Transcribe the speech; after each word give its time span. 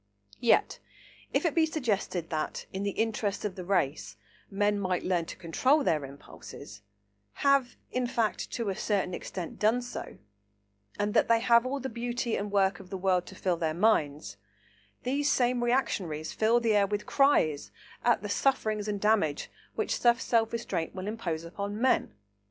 Yet 0.39 0.79
if 1.31 1.45
it 1.45 1.53
be 1.53 1.67
suggested 1.67 2.31
that, 2.31 2.65
in 2.73 2.81
the 2.81 2.89
interests 2.97 3.45
of 3.45 3.53
the 3.55 3.63
race, 3.63 4.17
men 4.49 4.79
might 4.79 5.03
learn 5.03 5.25
to 5.25 5.35
control 5.37 5.83
their 5.83 6.03
impulses,—have, 6.03 7.77
in 7.91 8.07
fact, 8.07 8.49
to 8.53 8.69
a 8.69 8.75
certain 8.75 9.13
extent 9.13 9.59
done 9.59 9.79
so,—and 9.83 11.13
that 11.13 11.27
they 11.27 11.39
have 11.39 11.67
all 11.67 11.79
the 11.79 11.87
beauty 11.87 12.35
and 12.35 12.51
work 12.51 12.79
of 12.79 12.89
the 12.89 12.97
world 12.97 13.27
to 13.27 13.35
fill 13.35 13.57
their 13.57 13.75
minds, 13.75 14.37
these 15.03 15.31
same 15.31 15.63
reactionaries 15.63 16.33
fill 16.33 16.59
the 16.59 16.75
air 16.75 16.87
with 16.87 17.05
cries 17.05 17.69
at 18.03 18.23
the 18.23 18.27
sufferings 18.27 18.87
and 18.87 18.99
damage 18.99 19.51
which 19.75 19.99
such 19.99 20.19
self 20.19 20.51
restraint 20.51 20.95
will 20.95 21.05
impose 21.07 21.43
upon 21.43 21.79
men. 21.79 22.15